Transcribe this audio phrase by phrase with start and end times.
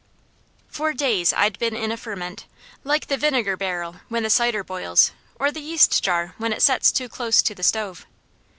[0.67, 2.47] For days I'd been in a ferment,
[2.83, 6.91] like the vinegar barrel when the cider boils, or the yeast jar when it sets
[6.91, 8.07] too close to the stove.